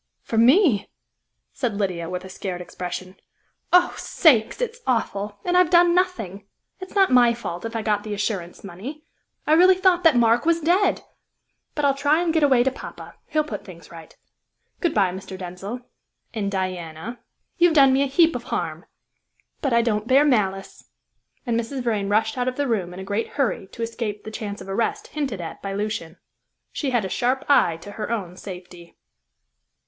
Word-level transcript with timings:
"For 0.23 0.35
me?" 0.39 0.89
said 1.53 1.75
Lydia, 1.77 2.09
with 2.09 2.25
a 2.25 2.29
scared 2.29 2.59
expression. 2.59 3.17
"Oh, 3.71 3.93
sakes! 3.99 4.59
it's 4.59 4.79
awful! 4.87 5.37
and 5.45 5.55
I've 5.55 5.69
done 5.69 5.93
nothing. 5.93 6.47
It's 6.79 6.95
not 6.95 7.11
my 7.11 7.35
fault 7.35 7.65
if 7.65 7.75
I 7.75 7.83
got 7.83 8.01
the 8.01 8.15
assurance 8.15 8.63
money. 8.63 9.03
I 9.45 9.53
really 9.53 9.75
thought 9.75 10.03
that 10.03 10.15
Mark 10.15 10.43
was 10.43 10.59
dead. 10.59 11.03
But 11.75 11.85
I'll 11.85 11.93
try 11.93 12.19
and 12.23 12.33
get 12.33 12.41
away 12.41 12.63
to 12.63 12.71
poppa; 12.71 13.13
he'll 13.27 13.43
put 13.43 13.63
things 13.63 13.91
right. 13.91 14.17
Good 14.79 14.95
bye, 14.95 15.11
Mr. 15.11 15.37
Denzil, 15.37 15.81
and 16.33 16.49
Diana; 16.51 17.19
you've 17.59 17.75
done 17.75 17.93
me 17.93 18.01
a 18.01 18.07
heap 18.07 18.35
of 18.35 18.45
harm, 18.45 18.87
but 19.61 19.71
I 19.71 19.83
don't 19.83 20.07
bear 20.07 20.25
malice," 20.25 20.85
and 21.45 21.59
Mrs. 21.59 21.83
Vrain 21.83 22.09
rushed 22.09 22.39
out 22.39 22.47
of 22.47 22.55
the 22.55 22.67
room 22.67 22.91
in 22.91 22.99
a 22.99 23.03
great 23.03 23.27
hurry 23.37 23.67
to 23.67 23.83
escape 23.83 24.23
the 24.23 24.31
chance 24.31 24.61
of 24.61 24.67
arrest 24.67 25.09
hinted 25.09 25.39
at 25.41 25.61
by 25.61 25.73
Lucian. 25.73 26.17
She 26.71 26.89
had 26.89 27.05
a 27.05 27.07
sharp 27.07 27.45
eye 27.47 27.77
to 27.81 27.91
her 27.91 28.11
own 28.11 28.35
safety. 28.35 28.97